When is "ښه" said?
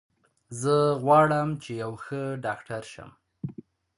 2.03-2.21